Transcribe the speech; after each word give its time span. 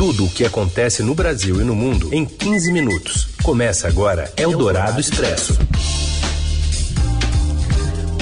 Tudo 0.00 0.24
o 0.24 0.30
que 0.30 0.46
acontece 0.46 1.02
no 1.02 1.14
Brasil 1.14 1.60
e 1.60 1.62
no 1.62 1.76
mundo 1.76 2.08
em 2.10 2.24
15 2.24 2.72
minutos. 2.72 3.28
Começa 3.42 3.86
agora 3.86 4.32
Eldorado 4.34 4.98
Expresso. 4.98 5.58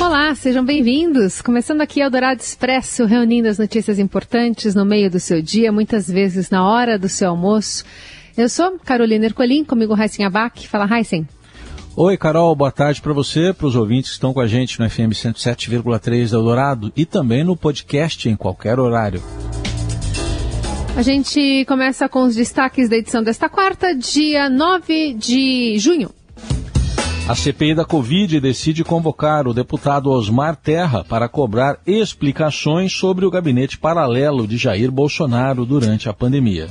Olá, 0.00 0.34
sejam 0.34 0.64
bem-vindos. 0.64 1.40
Começando 1.40 1.80
aqui 1.80 2.00
Eldorado 2.00 2.40
Expresso, 2.40 3.04
reunindo 3.04 3.46
as 3.46 3.58
notícias 3.58 4.00
importantes 4.00 4.74
no 4.74 4.84
meio 4.84 5.08
do 5.08 5.20
seu 5.20 5.40
dia, 5.40 5.70
muitas 5.70 6.08
vezes 6.08 6.50
na 6.50 6.68
hora 6.68 6.98
do 6.98 7.08
seu 7.08 7.30
almoço. 7.30 7.84
Eu 8.36 8.48
sou 8.48 8.76
Carolina 8.84 9.26
Ercolim, 9.26 9.64
comigo 9.64 9.94
Raíssen 9.94 10.26
Abac. 10.26 10.66
Fala, 10.66 10.84
Raíssen. 10.84 11.28
Oi, 11.94 12.16
Carol, 12.16 12.56
boa 12.56 12.72
tarde 12.72 13.00
para 13.00 13.12
você, 13.12 13.52
para 13.52 13.68
os 13.68 13.76
ouvintes 13.76 14.10
que 14.10 14.14
estão 14.14 14.32
com 14.32 14.40
a 14.40 14.48
gente 14.48 14.80
no 14.80 14.90
FM 14.90 15.14
107,3 15.14 16.32
Eldorado 16.32 16.92
e 16.96 17.06
também 17.06 17.44
no 17.44 17.56
podcast 17.56 18.28
em 18.28 18.34
qualquer 18.34 18.80
horário. 18.80 19.22
A 20.98 21.02
gente 21.02 21.64
começa 21.66 22.08
com 22.08 22.24
os 22.24 22.34
destaques 22.34 22.88
da 22.88 22.96
edição 22.96 23.22
desta 23.22 23.48
quarta, 23.48 23.94
dia 23.94 24.50
9 24.50 25.14
de 25.14 25.78
junho. 25.78 26.10
A 27.28 27.36
CPI 27.36 27.76
da 27.76 27.84
Covid 27.84 28.40
decide 28.40 28.82
convocar 28.82 29.46
o 29.46 29.54
deputado 29.54 30.10
Osmar 30.10 30.56
Terra 30.56 31.04
para 31.04 31.28
cobrar 31.28 31.78
explicações 31.86 32.92
sobre 32.92 33.24
o 33.24 33.30
gabinete 33.30 33.78
paralelo 33.78 34.44
de 34.44 34.56
Jair 34.56 34.90
Bolsonaro 34.90 35.64
durante 35.64 36.08
a 36.08 36.12
pandemia. 36.12 36.66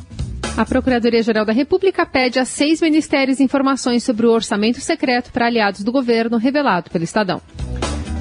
A 0.58 0.66
Procuradoria-Geral 0.66 1.46
da 1.46 1.54
República 1.54 2.06
pede 2.06 2.38
a 2.38 2.44
seis 2.44 2.82
ministérios 2.82 3.40
informações 3.40 4.04
sobre 4.04 4.26
o 4.26 4.32
orçamento 4.34 4.82
secreto 4.82 5.32
para 5.32 5.46
aliados 5.46 5.86
do 5.86 5.92
governo 5.94 6.36
revelado 6.36 6.90
pelo 6.90 7.06
Estadão. 7.06 7.42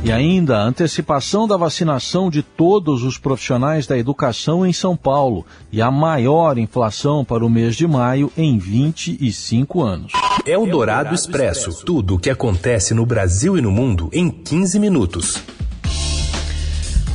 E 0.05 0.13
ainda 0.13 0.59
a 0.59 0.63
antecipação 0.63 1.49
da 1.49 1.57
vacinação 1.57 2.31
de 2.31 2.43
todos 2.43 3.03
os 3.03 3.19
profissionais 3.19 3.87
da 3.87 3.99
educação 3.99 4.65
em 4.65 4.73
São 4.73 4.97
Paulo 4.97 5.45
e 5.73 5.83
a 5.83 5.91
maior 5.91 6.59
inflação 6.59 7.25
para 7.25 7.45
o 7.45 7.51
mês 7.51 7.75
de 7.75 7.87
maio 7.87 8.31
em 8.37 8.59
25 8.59 9.83
anos. 9.83 10.13
É 10.45 10.57
o 10.57 10.67
Dourado 10.67 11.15
Expresso. 11.15 11.85
Tudo 11.85 12.15
o 12.15 12.19
que 12.19 12.31
acontece 12.31 12.95
no 12.95 13.05
Brasil 13.05 13.59
e 13.59 13.61
no 13.61 13.73
mundo 13.73 14.09
em 14.13 14.31
15 14.31 14.79
minutos. 14.79 15.43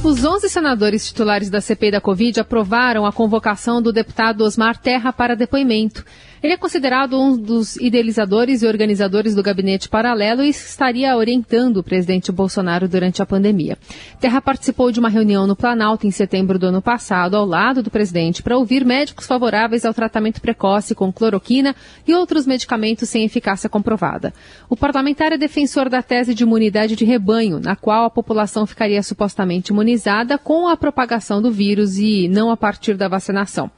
Os 0.03 0.25
11 0.25 0.49
senadores 0.49 1.05
titulares 1.05 1.47
da 1.49 1.61
CPI 1.61 1.91
da 1.91 2.01
Covid 2.01 2.39
aprovaram 2.39 3.05
a 3.05 3.13
convocação 3.13 3.79
do 3.79 3.93
deputado 3.93 4.43
Osmar 4.43 4.75
Terra 4.81 5.13
para 5.13 5.35
depoimento. 5.35 6.03
Ele 6.43 6.53
é 6.53 6.57
considerado 6.57 7.21
um 7.21 7.37
dos 7.37 7.75
idealizadores 7.75 8.63
e 8.63 8.67
organizadores 8.67 9.35
do 9.35 9.43
gabinete 9.43 9.87
paralelo 9.87 10.41
e 10.41 10.49
estaria 10.49 11.15
orientando 11.15 11.77
o 11.77 11.83
presidente 11.83 12.31
Bolsonaro 12.31 12.87
durante 12.87 13.21
a 13.21 13.27
pandemia. 13.27 13.77
Terra 14.19 14.41
participou 14.41 14.91
de 14.91 14.99
uma 14.99 15.07
reunião 15.07 15.45
no 15.45 15.55
Planalto 15.55 16.07
em 16.07 16.11
setembro 16.11 16.57
do 16.57 16.65
ano 16.65 16.81
passado, 16.81 17.37
ao 17.37 17.45
lado 17.45 17.83
do 17.83 17.91
presidente, 17.91 18.41
para 18.41 18.57
ouvir 18.57 18.83
médicos 18.83 19.27
favoráveis 19.27 19.85
ao 19.85 19.93
tratamento 19.93 20.41
precoce 20.41 20.95
com 20.95 21.13
cloroquina 21.13 21.75
e 22.07 22.15
outros 22.15 22.47
medicamentos 22.47 23.07
sem 23.07 23.23
eficácia 23.23 23.69
comprovada. 23.69 24.33
O 24.67 24.75
parlamentar 24.75 25.31
é 25.31 25.37
defensor 25.37 25.89
da 25.89 26.01
tese 26.01 26.33
de 26.33 26.41
imunidade 26.41 26.95
de 26.95 27.05
rebanho, 27.05 27.59
na 27.59 27.75
qual 27.75 28.05
a 28.05 28.09
população 28.09 28.65
ficaria 28.65 29.03
supostamente 29.03 29.71
imunizada 29.71 30.39
com 30.39 30.67
a 30.67 30.75
propagação 30.75 31.39
do 31.39 31.51
vírus 31.51 31.99
e 31.99 32.27
não 32.27 32.49
a 32.49 32.57
partir 32.57 32.95
da 32.95 33.07
vacinação. 33.07 33.69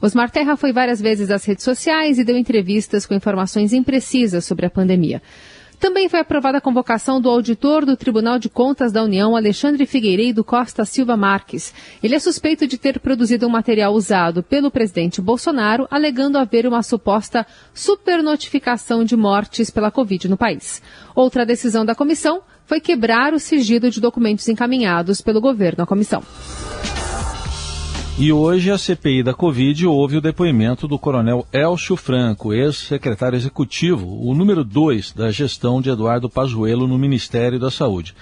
Osmar 0.00 0.30
Terra 0.30 0.56
foi 0.56 0.72
várias 0.72 1.00
vezes 1.00 1.30
às 1.30 1.44
redes 1.44 1.64
sociais 1.64 2.18
e 2.18 2.24
deu 2.24 2.36
entrevistas 2.36 3.04
com 3.04 3.14
informações 3.14 3.72
imprecisas 3.72 4.44
sobre 4.44 4.64
a 4.64 4.70
pandemia. 4.70 5.20
Também 5.80 6.10
foi 6.10 6.20
aprovada 6.20 6.58
a 6.58 6.60
convocação 6.60 7.18
do 7.18 7.30
auditor 7.30 7.86
do 7.86 7.96
Tribunal 7.96 8.38
de 8.38 8.50
Contas 8.50 8.92
da 8.92 9.02
União, 9.02 9.34
Alexandre 9.34 9.86
Figueiredo 9.86 10.44
Costa 10.44 10.84
Silva 10.84 11.16
Marques. 11.16 11.72
Ele 12.02 12.14
é 12.14 12.18
suspeito 12.18 12.66
de 12.66 12.76
ter 12.76 13.00
produzido 13.00 13.46
um 13.46 13.50
material 13.50 13.94
usado 13.94 14.42
pelo 14.42 14.70
presidente 14.70 15.22
Bolsonaro, 15.22 15.88
alegando 15.90 16.36
haver 16.36 16.66
uma 16.66 16.82
suposta 16.82 17.46
supernotificação 17.72 19.04
de 19.04 19.16
mortes 19.16 19.70
pela 19.70 19.90
Covid 19.90 20.28
no 20.28 20.36
país. 20.36 20.82
Outra 21.14 21.46
decisão 21.46 21.82
da 21.82 21.94
comissão 21.94 22.42
foi 22.66 22.78
quebrar 22.78 23.32
o 23.32 23.38
sigilo 23.38 23.90
de 23.90 24.02
documentos 24.02 24.46
encaminhados 24.48 25.22
pelo 25.22 25.40
governo 25.40 25.82
à 25.82 25.86
comissão. 25.86 26.22
E 28.22 28.30
hoje 28.30 28.70
a 28.70 28.76
CPI 28.76 29.22
da 29.22 29.32
Covid 29.32 29.86
houve 29.86 30.18
o 30.18 30.20
depoimento 30.20 30.86
do 30.86 30.98
coronel 30.98 31.46
Elcio 31.50 31.96
Franco, 31.96 32.52
ex-secretário 32.52 33.34
executivo, 33.34 34.14
o 34.22 34.34
número 34.34 34.62
2 34.62 35.12
da 35.12 35.30
gestão 35.30 35.80
de 35.80 35.88
Eduardo 35.88 36.28
Pazuello 36.28 36.86
no 36.86 36.98
Ministério 36.98 37.58
da 37.58 37.70
Saúde. 37.70 38.14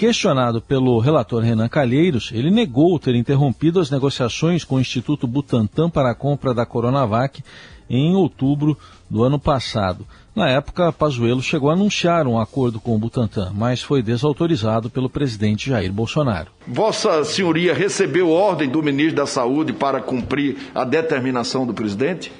Questionado 0.00 0.62
pelo 0.62 0.98
relator 0.98 1.42
Renan 1.42 1.68
Calheiros, 1.68 2.30
ele 2.32 2.50
negou 2.50 2.98
ter 2.98 3.14
interrompido 3.14 3.78
as 3.78 3.90
negociações 3.90 4.64
com 4.64 4.76
o 4.76 4.80
Instituto 4.80 5.26
Butantan 5.26 5.90
para 5.90 6.10
a 6.10 6.14
compra 6.14 6.54
da 6.54 6.64
Coronavac 6.64 7.44
em 7.90 8.14
outubro 8.14 8.78
do 9.10 9.22
ano 9.22 9.38
passado. 9.38 10.06
Na 10.34 10.48
época, 10.48 10.90
Pazuello 10.90 11.42
chegou 11.42 11.68
a 11.68 11.74
anunciar 11.74 12.26
um 12.26 12.40
acordo 12.40 12.80
com 12.80 12.96
o 12.96 12.98
Butantan, 12.98 13.52
mas 13.54 13.82
foi 13.82 14.02
desautorizado 14.02 14.88
pelo 14.88 15.10
presidente 15.10 15.68
Jair 15.68 15.92
Bolsonaro. 15.92 16.50
Vossa 16.66 17.22
Senhoria 17.22 17.74
recebeu 17.74 18.30
ordem 18.30 18.70
do 18.70 18.82
ministro 18.82 19.16
da 19.16 19.26
Saúde 19.26 19.74
para 19.74 20.00
cumprir 20.00 20.56
a 20.74 20.82
determinação 20.82 21.66
do 21.66 21.74
presidente? 21.74 22.32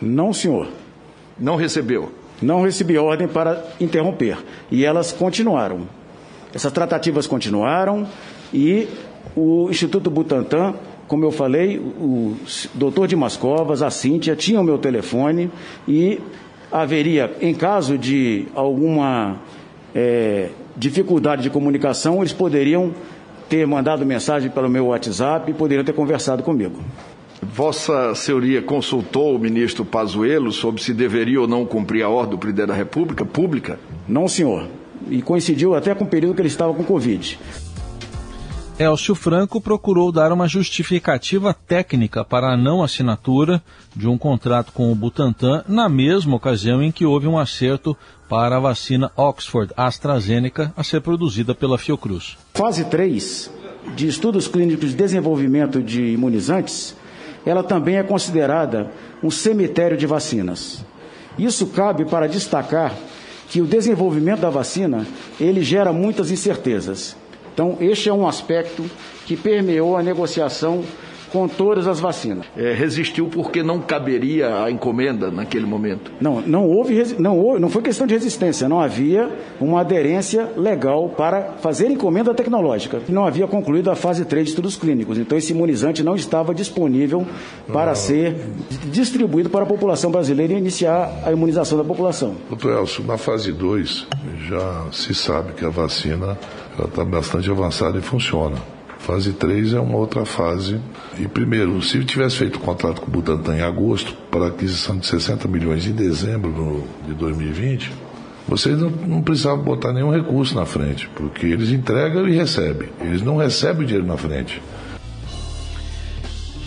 Não, 0.00 0.32
senhor. 0.32 0.68
Não 1.36 1.56
recebeu? 1.56 2.14
Não 2.40 2.62
recebi 2.62 2.96
ordem 2.96 3.26
para 3.26 3.64
interromper. 3.80 4.38
E 4.70 4.84
elas 4.84 5.10
continuaram. 5.10 5.88
Essas 6.54 6.72
tratativas 6.72 7.26
continuaram 7.26 8.06
e 8.52 8.88
o 9.36 9.68
Instituto 9.70 10.10
Butantan 10.10 10.74
como 11.06 11.24
eu 11.24 11.30
falei, 11.30 11.78
o 11.78 12.34
doutor 12.74 13.06
Dimas 13.06 13.36
Covas, 13.36 13.82
a 13.82 13.90
Cíntia, 13.90 14.34
tinham 14.34 14.62
meu 14.64 14.78
telefone 14.78 15.50
e 15.86 16.18
haveria, 16.72 17.30
em 17.40 17.54
caso 17.54 17.98
de 17.98 18.46
alguma 18.54 19.36
é, 19.94 20.48
dificuldade 20.76 21.42
de 21.42 21.50
comunicação, 21.50 22.20
eles 22.20 22.32
poderiam 22.32 22.92
ter 23.48 23.66
mandado 23.66 24.04
mensagem 24.06 24.50
pelo 24.50 24.68
meu 24.68 24.86
WhatsApp 24.86 25.50
e 25.50 25.54
poderiam 25.54 25.84
ter 25.84 25.92
conversado 25.92 26.42
comigo. 26.42 26.80
Vossa 27.42 28.14
Senhoria 28.14 28.62
consultou 28.62 29.36
o 29.36 29.38
ministro 29.38 29.84
Pazuello 29.84 30.50
sobre 30.50 30.82
se 30.82 30.94
deveria 30.94 31.40
ou 31.42 31.46
não 31.46 31.66
cumprir 31.66 32.02
a 32.02 32.08
ordem 32.08 32.30
do 32.30 32.38
presidente 32.38 32.68
da 32.68 32.74
República 32.74 33.24
pública? 33.24 33.78
Não, 34.08 34.26
senhor. 34.26 34.66
E 35.10 35.20
coincidiu 35.22 35.74
até 35.74 35.94
com 35.94 36.04
o 36.04 36.08
período 36.08 36.34
que 36.34 36.42
ele 36.42 36.48
estava 36.48 36.72
com 36.72 36.84
Covid. 36.84 37.38
Elcio 38.76 39.14
Franco 39.14 39.60
procurou 39.60 40.10
dar 40.10 40.32
uma 40.32 40.48
justificativa 40.48 41.54
técnica 41.54 42.24
para 42.24 42.52
a 42.52 42.56
não 42.56 42.82
assinatura 42.82 43.62
de 43.94 44.08
um 44.08 44.18
contrato 44.18 44.72
com 44.72 44.90
o 44.90 44.94
Butantan 44.96 45.62
na 45.68 45.88
mesma 45.88 46.34
ocasião 46.34 46.82
em 46.82 46.90
que 46.90 47.06
houve 47.06 47.28
um 47.28 47.38
acerto 47.38 47.96
para 48.28 48.56
a 48.56 48.60
vacina 48.60 49.12
Oxford 49.16 49.72
AstraZeneca 49.76 50.72
a 50.76 50.82
ser 50.82 51.02
produzida 51.02 51.54
pela 51.54 51.78
Fiocruz. 51.78 52.36
Fase 52.54 52.84
3 52.86 53.50
de 53.94 54.08
estudos 54.08 54.48
clínicos 54.48 54.90
de 54.90 54.96
desenvolvimento 54.96 55.80
de 55.80 56.06
imunizantes, 56.06 56.96
ela 57.46 57.62
também 57.62 57.96
é 57.96 58.02
considerada 58.02 58.90
um 59.22 59.30
cemitério 59.30 59.96
de 59.96 60.06
vacinas. 60.06 60.84
Isso 61.38 61.68
cabe 61.68 62.04
para 62.04 62.26
destacar 62.26 62.92
que 63.54 63.62
o 63.62 63.66
desenvolvimento 63.66 64.40
da 64.40 64.50
vacina, 64.50 65.06
ele 65.38 65.62
gera 65.62 65.92
muitas 65.92 66.32
incertezas. 66.32 67.16
Então, 67.52 67.76
este 67.80 68.08
é 68.08 68.12
um 68.12 68.26
aspecto 68.26 68.84
que 69.24 69.36
permeou 69.36 69.96
a 69.96 70.02
negociação 70.02 70.82
com 71.34 71.48
todas 71.48 71.88
as 71.88 71.98
vacinas. 71.98 72.46
É, 72.56 72.72
resistiu 72.72 73.26
porque 73.26 73.60
não 73.60 73.80
caberia 73.80 74.62
a 74.62 74.70
encomenda 74.70 75.32
naquele 75.32 75.66
momento? 75.66 76.12
Não, 76.20 76.40
não 76.40 76.64
houve, 76.64 77.16
não 77.18 77.36
houve, 77.36 77.60
não 77.60 77.68
foi 77.68 77.82
questão 77.82 78.06
de 78.06 78.14
resistência, 78.14 78.68
não 78.68 78.80
havia 78.80 79.28
uma 79.60 79.80
aderência 79.80 80.52
legal 80.56 81.08
para 81.08 81.54
fazer 81.60 81.90
encomenda 81.90 82.32
tecnológica. 82.32 83.00
Não 83.08 83.26
havia 83.26 83.48
concluído 83.48 83.90
a 83.90 83.96
fase 83.96 84.24
3 84.24 84.44
de 84.44 84.50
estudos 84.50 84.76
clínicos, 84.76 85.18
então 85.18 85.36
esse 85.36 85.52
imunizante 85.52 86.04
não 86.04 86.14
estava 86.14 86.54
disponível 86.54 87.26
para 87.72 87.90
ah. 87.90 87.96
ser 87.96 88.36
distribuído 88.92 89.50
para 89.50 89.64
a 89.64 89.66
população 89.66 90.12
brasileira 90.12 90.52
e 90.52 90.58
iniciar 90.58 91.20
a 91.26 91.32
imunização 91.32 91.76
da 91.76 91.82
população. 91.82 92.36
Doutor 92.48 92.78
Elcio, 92.78 93.02
na 93.04 93.18
fase 93.18 93.50
2 93.50 94.06
já 94.48 94.86
se 94.92 95.12
sabe 95.12 95.52
que 95.54 95.64
a 95.64 95.70
vacina 95.70 96.38
está 96.78 97.04
bastante 97.04 97.50
avançada 97.50 97.98
e 97.98 98.02
funciona. 98.02 98.73
Fase 99.04 99.34
3 99.34 99.74
é 99.74 99.80
uma 99.80 99.98
outra 99.98 100.24
fase. 100.24 100.80
E 101.18 101.28
primeiro, 101.28 101.82
se 101.82 102.02
tivesse 102.06 102.38
feito 102.38 102.56
o 102.56 102.60
contrato 102.60 103.02
com 103.02 103.08
o 103.08 103.10
Butantan 103.10 103.56
em 103.56 103.60
agosto 103.60 104.14
para 104.30 104.46
aquisição 104.46 104.96
de 104.96 105.06
60 105.06 105.46
milhões 105.46 105.86
em 105.86 105.92
dezembro 105.92 106.82
de 107.06 107.12
2020, 107.12 107.92
vocês 108.48 108.78
não, 108.78 108.88
não 108.88 109.22
precisavam 109.22 109.62
botar 109.62 109.92
nenhum 109.92 110.10
recurso 110.10 110.54
na 110.54 110.64
frente, 110.64 111.06
porque 111.14 111.44
eles 111.44 111.68
entregam 111.68 112.26
e 112.26 112.34
recebem. 112.34 112.88
Eles 112.98 113.20
não 113.20 113.36
recebem 113.36 113.82
o 113.82 113.86
dinheiro 113.86 114.06
na 114.06 114.16
frente. 114.16 114.62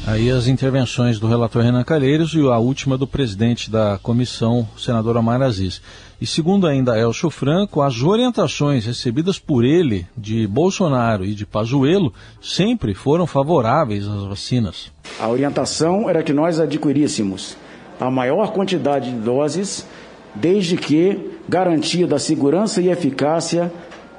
Aí 0.08 0.32
as 0.32 0.48
intervenções 0.48 1.20
do 1.20 1.28
relator 1.28 1.62
Renan 1.62 1.84
Calheiros 1.84 2.34
e 2.34 2.40
a 2.40 2.58
última 2.58 2.98
do 2.98 3.06
presidente 3.06 3.70
da 3.70 4.00
comissão, 4.02 4.66
senador 4.78 5.18
Omar 5.18 5.42
Aziz. 5.42 5.82
E 6.22 6.26
segundo 6.26 6.66
ainda 6.66 6.98
Elcio 6.98 7.30
Franco, 7.30 7.82
as 7.82 8.02
orientações 8.02 8.86
recebidas 8.86 9.38
por 9.38 9.66
ele 9.66 10.08
de 10.16 10.48
Bolsonaro 10.48 11.26
e 11.26 11.36
de 11.36 11.46
Pazuello 11.46 12.14
sempre 12.42 12.94
foram 12.94 13.28
favoráveis 13.28 14.08
às 14.08 14.24
vacinas. 14.24 14.94
A 15.20 15.28
orientação 15.28 16.10
era 16.10 16.24
que 16.24 16.32
nós 16.32 16.58
adquiríssemos 16.58 17.58
a 18.00 18.10
maior 18.10 18.54
quantidade 18.54 19.12
de 19.12 19.18
doses, 19.18 19.86
desde 20.34 20.78
que 20.78 21.32
garantia 21.50 22.08
da 22.08 22.18
segurança 22.18 22.82
e 22.82 22.88
eficácia 22.88 23.70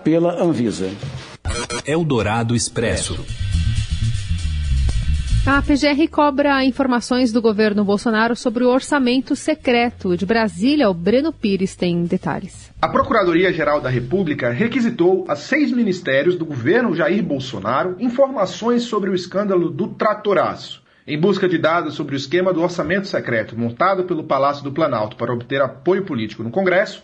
pela 0.04 0.38
Anvisa. 0.38 0.90
Eldorado 1.86 2.54
Expresso. 2.54 3.18
A 5.50 5.62
PGR 5.62 6.06
cobra 6.10 6.62
informações 6.62 7.32
do 7.32 7.40
governo 7.40 7.82
Bolsonaro 7.82 8.36
sobre 8.36 8.64
o 8.64 8.68
orçamento 8.68 9.34
secreto. 9.34 10.14
De 10.14 10.26
Brasília, 10.26 10.90
o 10.90 10.94
Breno 10.94 11.32
Pires 11.32 11.74
tem 11.74 12.04
detalhes. 12.04 12.70
A 12.82 12.86
Procuradoria-Geral 12.86 13.80
da 13.80 13.88
República 13.88 14.50
requisitou 14.50 15.24
a 15.26 15.34
seis 15.34 15.72
ministérios 15.72 16.36
do 16.36 16.44
governo 16.44 16.94
Jair 16.94 17.22
Bolsonaro 17.22 17.96
informações 17.98 18.82
sobre 18.82 19.08
o 19.08 19.14
escândalo 19.14 19.70
do 19.70 19.88
tratoraço. 19.88 20.82
Em 21.06 21.18
busca 21.18 21.48
de 21.48 21.56
dados 21.56 21.94
sobre 21.94 22.14
o 22.14 22.18
esquema 22.18 22.52
do 22.52 22.62
orçamento 22.62 23.08
secreto 23.08 23.58
montado 23.58 24.04
pelo 24.04 24.24
Palácio 24.24 24.62
do 24.62 24.70
Planalto 24.70 25.16
para 25.16 25.32
obter 25.32 25.62
apoio 25.62 26.04
político 26.04 26.42
no 26.42 26.50
Congresso, 26.50 27.02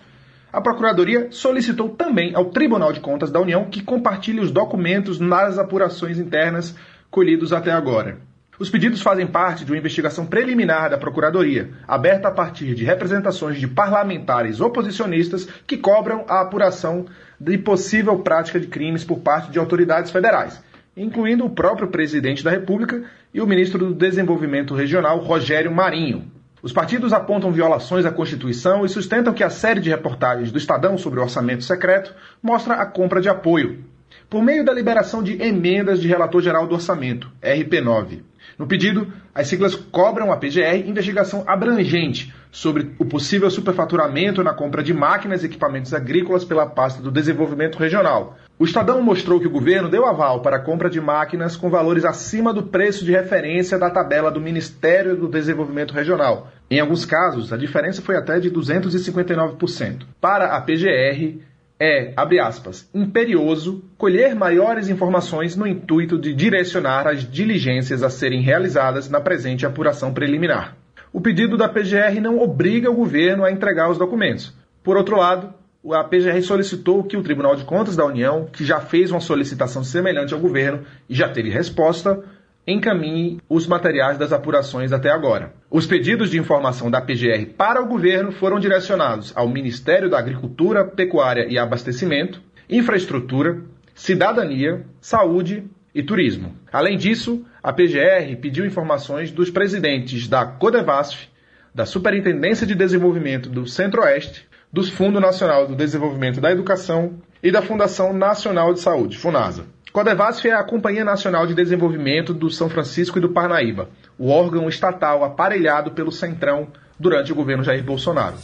a 0.52 0.61
Procuradoria 0.61 1.29
solicitou 1.31 1.88
também 1.88 2.35
ao 2.35 2.50
Tribunal 2.50 2.93
de 2.93 3.00
Contas 3.00 3.31
da 3.31 3.40
União 3.40 3.64
que 3.64 3.82
compartilhe 3.82 4.40
os 4.40 4.50
documentos 4.50 5.19
nas 5.19 5.58
apurações 5.58 6.19
internas 6.19 6.76
colhidos 7.11 7.50
até 7.50 7.73
agora. 7.73 8.34
Os 8.56 8.71
pedidos 8.71 9.03
fazem 9.03 9.27
parte 9.27 9.65
de 9.65 9.73
uma 9.73 9.79
investigação 9.79 10.27
preliminar 10.27 10.89
da 10.89 10.97
Procuradoria, 10.97 11.71
aberta 11.89 12.29
a 12.29 12.31
partir 12.31 12.73
de 12.75 12.85
representações 12.85 13.59
de 13.59 13.67
parlamentares 13.67 14.61
oposicionistas 14.61 15.49
que 15.67 15.77
cobram 15.77 16.25
a 16.29 16.41
apuração 16.41 17.06
de 17.41 17.59
possível 17.59 18.21
prática 18.21 18.61
de 18.61 18.69
crimes 18.69 19.03
por 19.03 19.19
parte 19.19 19.51
de 19.51 19.59
autoridades 19.59 20.12
federais, 20.12 20.62
incluindo 20.97 21.45
o 21.45 21.51
próprio 21.51 21.89
presidente 21.89 22.45
da 22.45 22.51
República 22.53 23.03
e 23.33 23.41
o 23.41 23.47
ministro 23.47 23.79
do 23.79 23.95
Desenvolvimento 23.95 24.73
Regional, 24.73 25.19
Rogério 25.19 25.73
Marinho. 25.75 26.31
Os 26.62 26.73
partidos 26.73 27.12
apontam 27.12 27.50
violações 27.50 28.07
à 28.07 28.12
Constituição 28.12 28.85
e 28.85 28.89
sustentam 28.89 29.35
que 29.35 29.43
a 29.43 29.50
série 29.50 29.81
de 29.81 29.91
reportagens 29.91 30.53
do 30.53 30.59
Estadão 30.59 30.97
sobre 30.97 31.19
o 31.19 31.23
orçamento 31.25 31.65
secreto 31.65 32.15
mostra 32.41 32.75
a 32.75 32.87
compra 32.87 33.21
de 33.21 33.29
apoio, 33.29 33.85
por 34.29 34.43
meio 34.43 34.65
da 34.65 34.73
liberação 34.73 35.23
de 35.23 35.41
emendas 35.43 36.00
de 36.00 36.09
relator 36.09 36.43
geral 36.43 36.67
do 36.67 36.75
orçamento, 36.75 37.31
RP9. 37.43 38.23
No 38.59 38.67
pedido, 38.67 39.12
as 39.35 39.49
siglas 39.49 39.75
cobram 39.75 40.31
a 40.31 40.37
PGR 40.37 40.87
investigação 40.87 41.43
abrangente 41.47 42.32
sobre 42.53 42.94
o 42.99 43.05
possível 43.05 43.50
superfaturamento 43.50 44.44
na 44.44 44.55
compra 44.55 44.82
de 44.82 44.94
máquinas 44.94 45.43
e 45.43 45.47
equipamentos 45.47 45.93
agrícolas 45.93 46.44
pela 46.44 46.67
pasta 46.67 47.03
do 47.03 47.11
Desenvolvimento 47.11 47.79
Regional. 47.79 48.38
O 48.56 48.65
Estadão 48.65 49.03
mostrou 49.03 49.41
que 49.41 49.49
o 49.49 49.50
governo 49.50 49.88
deu 49.88 50.06
aval 50.06 50.41
para 50.41 50.56
a 50.56 50.61
compra 50.61 50.88
de 50.88 51.00
máquinas 51.00 51.56
com 51.56 51.69
valores 51.69 52.05
acima 52.05 52.55
do 52.55 52.62
preço 52.62 53.05
de 53.05 53.11
referência 53.11 53.76
da 53.76 53.91
tabela 53.91 54.31
do 54.31 54.41
Ministério 54.41 55.17
do 55.17 55.26
Desenvolvimento 55.26 55.93
Regional. 55.93 56.53
Em 56.71 56.79
alguns 56.79 57.05
casos, 57.05 57.53
a 57.53 57.56
diferença 57.56 58.00
foi 58.00 58.17
até 58.17 58.38
de 58.38 58.53
259%. 58.53 60.06
Para 60.21 60.56
a 60.56 60.61
PGR, 60.61 61.41
é, 61.79 62.12
abre 62.17 62.38
aspas, 62.38 62.88
imperioso 62.94 63.85
colher 63.99 64.35
maiores 64.35 64.88
informações 64.88 65.56
no 65.56 65.67
intuito 65.67 66.19
de 66.19 66.32
direcionar 66.32 67.06
as 67.06 67.29
diligências 67.29 68.03
a 68.03 68.11
serem 68.11 68.41
realizadas 68.41 69.09
na 69.09 69.21
presente 69.21 69.67
apuração 69.67 70.15
preliminar. 70.15 70.76
O 71.12 71.21
pedido 71.21 71.56
da 71.56 71.69
PGR 71.69 72.21
não 72.21 72.41
obriga 72.41 72.91
o 72.91 72.94
governo 72.94 73.44
a 73.44 73.50
entregar 73.50 73.91
os 73.91 73.99
documentos. 73.99 74.55
Por 74.82 74.97
outro 74.97 75.17
lado, 75.17 75.53
a 75.93 76.03
PGR 76.03 76.41
solicitou 76.43 77.05
que 77.05 77.17
o 77.17 77.23
Tribunal 77.23 77.56
de 77.56 77.65
Contas 77.65 77.97
da 77.97 78.06
União, 78.06 78.47
que 78.53 78.65
já 78.65 78.81
fez 78.81 79.11
uma 79.11 79.21
solicitação 79.21 79.85
semelhante 79.85 80.32
ao 80.32 80.41
governo 80.41 80.85
e 81.09 81.15
já 81.15 81.29
teve 81.29 81.50
resposta, 81.50 82.23
encaminhe 82.67 83.41
os 83.49 83.67
materiais 83.67 84.17
das 84.17 84.32
apurações 84.32 84.93
até 84.93 85.11
agora. 85.11 85.53
Os 85.76 85.88
pedidos 85.88 86.31
de 86.31 86.38
informação 86.38 86.88
da 86.88 87.00
PGR 87.00 87.47
para 87.56 87.82
o 87.82 87.88
governo 87.88 88.31
foram 88.31 88.61
direcionados 88.61 89.32
ao 89.35 89.49
Ministério 89.49 90.09
da 90.09 90.17
Agricultura, 90.17 90.85
Pecuária 90.85 91.49
e 91.50 91.59
Abastecimento, 91.59 92.41
Infraestrutura, 92.71 93.61
Cidadania, 93.93 94.87
Saúde 95.00 95.65
e 95.93 96.00
Turismo. 96.00 96.55
Além 96.73 96.97
disso, 96.97 97.44
a 97.61 97.73
PGR 97.73 98.37
pediu 98.41 98.65
informações 98.65 99.32
dos 99.32 99.50
presidentes 99.50 100.29
da 100.29 100.47
Codevasf, 100.47 101.26
da 101.75 101.85
Superintendência 101.85 102.65
de 102.65 102.76
Desenvolvimento 102.76 103.50
do 103.50 103.67
Centro-Oeste, 103.67 104.47
do 104.73 104.85
Fundo 104.85 105.19
Nacional 105.19 105.67
do 105.67 105.75
Desenvolvimento 105.75 106.41
da 106.41 106.53
Educação 106.53 107.15
e 107.43 107.50
da 107.50 107.62
Fundação 107.62 108.12
Nacional 108.12 108.73
de 108.73 108.79
Saúde, 108.79 109.19
FUNASA. 109.19 109.65
Codevasf 109.94 110.44
é 110.49 110.52
a 110.52 110.64
Companhia 110.64 111.05
Nacional 111.05 111.46
de 111.46 111.55
Desenvolvimento 111.55 112.35
do 112.35 112.50
São 112.50 112.69
Francisco 112.69 113.17
e 113.17 113.20
do 113.20 113.29
Parnaíba, 113.29 113.88
o 114.19 114.29
órgão 114.29 114.69
estatal 114.69 115.23
aparelhado 115.23 115.93
pelo 115.93 116.11
Centrão 116.11 116.67
durante 116.99 117.31
o 117.31 117.35
governo 117.37 117.62
Jair 117.62 117.85
Bolsonaro. 117.85 118.35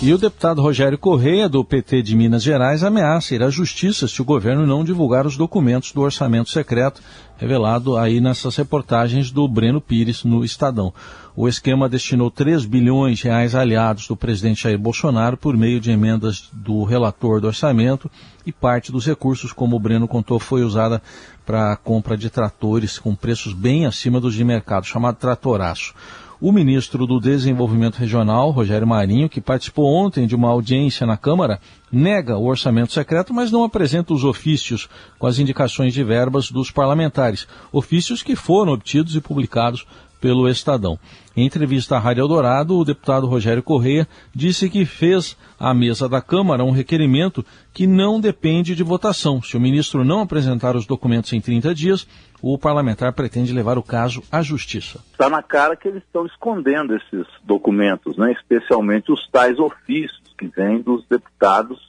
E 0.00 0.14
o 0.14 0.18
deputado 0.18 0.62
Rogério 0.62 0.96
Correia, 0.96 1.48
do 1.48 1.64
PT 1.64 2.02
de 2.02 2.14
Minas 2.14 2.44
Gerais, 2.44 2.84
ameaça 2.84 3.34
ir 3.34 3.42
à 3.42 3.50
justiça 3.50 4.06
se 4.06 4.22
o 4.22 4.24
governo 4.24 4.64
não 4.64 4.84
divulgar 4.84 5.26
os 5.26 5.36
documentos 5.36 5.90
do 5.90 6.02
orçamento 6.02 6.50
secreto, 6.50 7.02
revelado 7.36 7.96
aí 7.96 8.20
nessas 8.20 8.54
reportagens 8.54 9.32
do 9.32 9.48
Breno 9.48 9.80
Pires 9.80 10.22
no 10.22 10.44
Estadão. 10.44 10.94
O 11.34 11.48
esquema 11.48 11.88
destinou 11.88 12.30
3 12.30 12.64
bilhões 12.64 13.18
de 13.18 13.24
reais 13.24 13.56
aliados 13.56 14.06
do 14.06 14.16
presidente 14.16 14.62
Jair 14.62 14.78
Bolsonaro 14.78 15.36
por 15.36 15.56
meio 15.56 15.80
de 15.80 15.90
emendas 15.90 16.48
do 16.52 16.84
relator 16.84 17.40
do 17.40 17.48
orçamento 17.48 18.08
e 18.46 18.52
parte 18.52 18.92
dos 18.92 19.04
recursos, 19.04 19.52
como 19.52 19.74
o 19.74 19.80
Breno 19.80 20.06
contou, 20.06 20.38
foi 20.38 20.62
usada 20.62 21.02
para 21.48 21.72
a 21.72 21.76
compra 21.76 22.14
de 22.14 22.28
tratores 22.28 22.98
com 22.98 23.14
preços 23.14 23.54
bem 23.54 23.86
acima 23.86 24.20
dos 24.20 24.34
de 24.34 24.44
mercado, 24.44 24.84
chamado 24.84 25.16
tratoraço. 25.16 25.94
O 26.38 26.52
ministro 26.52 27.06
do 27.06 27.18
Desenvolvimento 27.18 27.96
Regional, 27.96 28.50
Rogério 28.50 28.86
Marinho, 28.86 29.30
que 29.30 29.40
participou 29.40 29.86
ontem 29.86 30.26
de 30.26 30.36
uma 30.36 30.50
audiência 30.50 31.06
na 31.06 31.16
Câmara, 31.16 31.58
nega 31.90 32.36
o 32.36 32.44
orçamento 32.44 32.92
secreto, 32.92 33.32
mas 33.32 33.50
não 33.50 33.64
apresenta 33.64 34.12
os 34.12 34.24
ofícios 34.24 34.90
com 35.18 35.26
as 35.26 35.38
indicações 35.38 35.94
de 35.94 36.04
verbas 36.04 36.50
dos 36.50 36.70
parlamentares, 36.70 37.48
ofícios 37.72 38.22
que 38.22 38.36
foram 38.36 38.74
obtidos 38.74 39.16
e 39.16 39.20
publicados 39.20 39.86
pelo 40.20 40.48
Estadão. 40.48 40.98
Em 41.36 41.46
entrevista 41.46 41.96
à 41.96 41.98
Rádio 41.98 42.22
Eldorado, 42.22 42.76
o 42.76 42.84
deputado 42.84 43.26
Rogério 43.26 43.62
Correia 43.62 44.08
disse 44.34 44.68
que 44.68 44.84
fez 44.84 45.36
à 45.58 45.72
mesa 45.72 46.08
da 46.08 46.20
Câmara 46.20 46.64
um 46.64 46.70
requerimento 46.70 47.44
que 47.72 47.86
não 47.86 48.20
depende 48.20 48.74
de 48.74 48.82
votação. 48.82 49.40
Se 49.40 49.56
o 49.56 49.60
ministro 49.60 50.04
não 50.04 50.20
apresentar 50.20 50.74
os 50.74 50.86
documentos 50.86 51.32
em 51.32 51.40
30 51.40 51.74
dias, 51.74 52.06
o 52.42 52.58
parlamentar 52.58 53.12
pretende 53.12 53.52
levar 53.52 53.78
o 53.78 53.82
caso 53.82 54.22
à 54.30 54.42
justiça. 54.42 55.00
Está 55.12 55.28
na 55.28 55.42
cara 55.42 55.76
que 55.76 55.88
eles 55.88 56.02
estão 56.02 56.26
escondendo 56.26 56.94
esses 56.96 57.26
documentos, 57.44 58.16
né? 58.16 58.32
especialmente 58.32 59.12
os 59.12 59.28
tais 59.30 59.58
ofícios 59.58 60.34
que 60.36 60.46
vêm 60.48 60.80
dos 60.80 61.06
deputados 61.08 61.88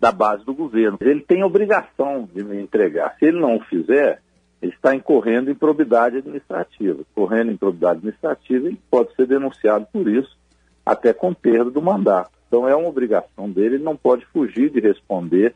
da 0.00 0.12
base 0.12 0.44
do 0.44 0.54
governo. 0.54 0.98
Ele 1.00 1.20
tem 1.20 1.42
obrigação 1.42 2.28
de 2.32 2.44
me 2.44 2.60
entregar. 2.60 3.16
Se 3.18 3.26
ele 3.26 3.40
não 3.40 3.56
o 3.56 3.60
fizer, 3.64 4.20
ele 4.60 4.72
está 4.72 4.94
incorrendo 4.94 5.50
em 5.50 5.54
probidade 5.54 6.18
administrativa. 6.18 7.02
Correndo 7.14 7.52
em 7.52 7.56
probidade 7.56 7.98
administrativa, 7.98 8.66
ele 8.66 8.80
pode 8.90 9.14
ser 9.14 9.26
denunciado 9.26 9.86
por 9.92 10.08
isso, 10.08 10.36
até 10.84 11.12
com 11.12 11.32
perda 11.32 11.70
do 11.70 11.82
mandato. 11.82 12.30
Então 12.48 12.66
é 12.66 12.74
uma 12.74 12.88
obrigação 12.88 13.50
dele, 13.50 13.76
ele 13.76 13.84
não 13.84 13.96
pode 13.96 14.24
fugir 14.26 14.70
de 14.70 14.80
responder 14.80 15.54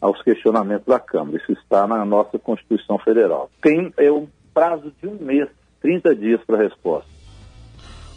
aos 0.00 0.20
questionamentos 0.22 0.86
da 0.86 0.98
Câmara. 0.98 1.36
Isso 1.36 1.52
está 1.52 1.86
na 1.86 2.04
nossa 2.04 2.38
Constituição 2.38 2.98
Federal. 2.98 3.50
Tem 3.60 3.92
é 3.96 4.10
um 4.10 4.26
prazo 4.52 4.92
de 5.00 5.06
um 5.06 5.14
mês, 5.14 5.48
30 5.80 6.14
dias 6.16 6.40
para 6.44 6.58
resposta. 6.58 7.12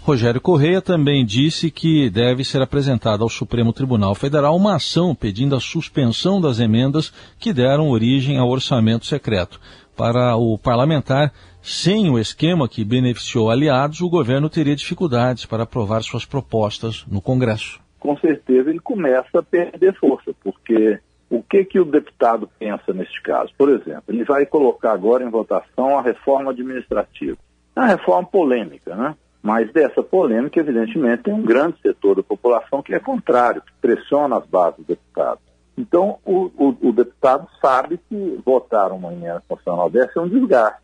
Rogério 0.06 0.40
Correia 0.40 0.84
também 0.84 1.26
disse 1.26 1.72
que 1.72 2.12
deve 2.12 2.44
ser 2.44 2.62
apresentada 2.62 3.24
ao 3.24 3.30
Supremo 3.30 3.74
Tribunal 3.74 4.14
Federal 4.14 4.56
uma 4.56 4.76
ação 4.76 5.16
pedindo 5.16 5.56
a 5.56 5.60
suspensão 5.60 6.40
das 6.40 6.60
emendas 6.60 7.12
que 7.40 7.52
deram 7.52 7.90
origem 7.90 8.38
ao 8.38 8.48
orçamento 8.48 9.04
secreto. 9.08 9.60
Para 9.96 10.36
o 10.36 10.58
parlamentar, 10.58 11.32
sem 11.62 12.10
o 12.10 12.20
esquema 12.20 12.68
que 12.68 12.84
beneficiou 12.84 13.50
aliados, 13.50 14.02
o 14.02 14.10
governo 14.10 14.50
teria 14.50 14.76
dificuldades 14.76 15.46
para 15.46 15.64
aprovar 15.64 16.04
suas 16.04 16.26
propostas 16.26 17.06
no 17.10 17.22
Congresso. 17.22 17.80
Com 18.00 18.18
certeza 18.18 18.70
ele 18.70 18.80
começa 18.80 19.40
a 19.40 19.44
perder 19.44 19.94
força, 19.96 20.32
porque 20.44 21.00
o 21.30 21.42
que, 21.42 21.64
que 21.66 21.80
o 21.80 21.86
deputado 21.86 22.50
pensa 22.60 22.94
neste 22.94 23.22
caso? 23.24 23.52
Por 23.58 23.70
exemplo, 23.70 24.04
ele 24.10 24.24
vai 24.24 24.46
colocar 24.46 24.92
agora 24.92 25.24
em 25.24 25.30
votação 25.30 25.98
a 25.98 26.02
reforma 26.02 26.52
administrativa. 26.52 27.38
É 27.76 27.80
uma 27.80 27.88
reforma 27.88 28.28
polêmica, 28.28 28.96
né? 28.96 29.16
Mas 29.42 29.72
dessa 29.72 30.02
polêmica, 30.02 30.60
evidentemente, 30.60 31.24
tem 31.24 31.34
um 31.34 31.44
grande 31.44 31.80
setor 31.80 32.16
da 32.16 32.24
população 32.24 32.82
que 32.82 32.96
é 32.96 33.00
contrário, 33.00 33.62
que 33.62 33.72
pressiona 33.80 34.38
as 34.38 34.46
bases 34.48 34.78
do 34.78 34.86
deputado. 34.86 35.40
Então, 35.78 36.20
o, 36.26 36.50
o, 36.58 36.90
o 36.90 36.94
deputado 36.94 37.48
sabe 37.62 38.00
que 38.10 38.42
votar 38.46 38.92
uma 38.92 39.12
emenda 39.12 39.44
constitucional 39.48 39.90
dessa 39.90 40.20
é 40.20 40.22
um 40.22 40.30
desgaste. 40.30 40.80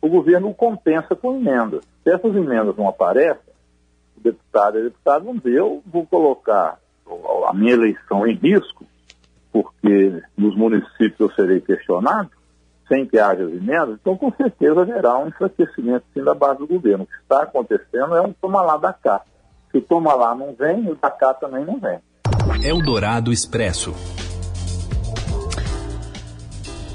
o 0.00 0.08
governo 0.08 0.54
compensa 0.54 1.16
com 1.16 1.36
emendas. 1.36 1.84
Se 2.02 2.10
essas 2.10 2.34
emendas 2.34 2.76
não 2.76 2.88
aparecem, 2.88 3.52
o 4.16 4.20
deputado 4.20 4.78
e 4.78 4.84
deputado 4.84 5.24
vão 5.24 5.36
dizer, 5.36 5.58
eu 5.58 5.82
vou 5.86 6.06
colocar 6.06 6.78
a 7.48 7.52
minha 7.52 7.72
eleição 7.72 8.26
em 8.26 8.34
risco, 8.34 8.84
porque 9.52 10.22
nos 10.36 10.56
municípios 10.56 11.18
eu 11.18 11.30
serei 11.32 11.60
questionado, 11.60 12.30
sem 12.88 13.06
que 13.06 13.18
haja 13.18 13.44
as 13.44 13.52
emendas, 13.52 13.98
então 14.00 14.16
com 14.16 14.32
certeza 14.32 14.80
haverá 14.82 15.18
um 15.18 15.28
enfraquecimento 15.28 16.04
sim, 16.14 16.22
da 16.22 16.34
base 16.34 16.58
do 16.58 16.66
governo. 16.66 17.04
O 17.04 17.06
que 17.06 17.22
está 17.22 17.42
acontecendo 17.42 18.16
é 18.16 18.20
um 18.20 18.32
toma 18.32 18.62
lá 18.62 18.76
da 18.76 18.92
cá. 18.92 19.22
Se 19.70 19.78
o 19.78 19.82
toma 19.82 20.14
lá 20.14 20.34
não 20.34 20.54
vem, 20.54 20.88
o 20.88 20.94
da 20.96 21.10
cá 21.10 21.34
também 21.34 21.64
não 21.64 21.78
vem. 21.78 21.98
Eldorado 22.64 23.32
Expresso. 23.32 23.94